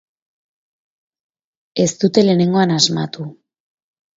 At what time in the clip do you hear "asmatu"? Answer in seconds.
2.79-3.29